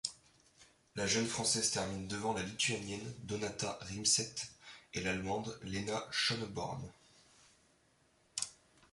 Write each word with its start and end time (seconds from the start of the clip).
La 0.95 1.05
jeune 1.05 1.27
Française 1.27 1.69
termine 1.69 2.07
devant 2.07 2.33
la 2.33 2.41
Lituanienne 2.41 3.13
Donata 3.21 3.77
Rimsaite 3.81 4.49
et 4.95 5.01
l'Allemande 5.01 5.55
Lena 5.61 6.07
Schöneborn. 6.09 6.81